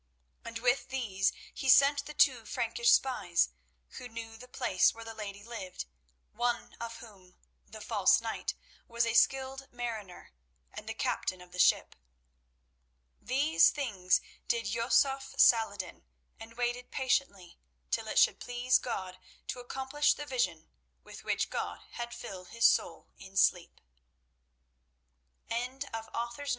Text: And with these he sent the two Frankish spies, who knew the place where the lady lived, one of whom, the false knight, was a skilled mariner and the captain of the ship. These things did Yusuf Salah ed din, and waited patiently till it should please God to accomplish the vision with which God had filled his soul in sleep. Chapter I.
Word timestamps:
And 0.43 0.57
with 0.57 0.89
these 0.89 1.31
he 1.53 1.69
sent 1.69 2.07
the 2.07 2.15
two 2.15 2.43
Frankish 2.45 2.89
spies, 2.91 3.49
who 3.99 4.07
knew 4.07 4.35
the 4.35 4.47
place 4.47 4.95
where 4.95 5.05
the 5.05 5.13
lady 5.13 5.43
lived, 5.43 5.85
one 6.31 6.75
of 6.81 6.97
whom, 7.01 7.35
the 7.67 7.81
false 7.81 8.19
knight, 8.19 8.55
was 8.87 9.05
a 9.05 9.13
skilled 9.13 9.67
mariner 9.71 10.31
and 10.73 10.89
the 10.89 10.95
captain 10.95 11.39
of 11.39 11.51
the 11.51 11.59
ship. 11.59 11.95
These 13.21 13.69
things 13.69 14.21
did 14.47 14.73
Yusuf 14.73 15.35
Salah 15.37 15.73
ed 15.75 15.79
din, 15.81 16.03
and 16.39 16.57
waited 16.57 16.89
patiently 16.89 17.59
till 17.91 18.07
it 18.07 18.17
should 18.17 18.39
please 18.39 18.79
God 18.79 19.19
to 19.49 19.59
accomplish 19.59 20.15
the 20.15 20.25
vision 20.25 20.67
with 21.03 21.23
which 21.23 21.51
God 21.51 21.79
had 21.91 22.11
filled 22.11 22.47
his 22.47 22.65
soul 22.65 23.05
in 23.19 23.37
sleep. 23.37 23.79
Chapter 25.51 25.85
I. 25.93 26.47